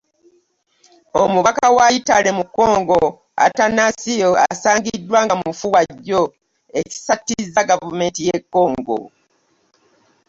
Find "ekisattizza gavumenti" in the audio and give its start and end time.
6.79-8.21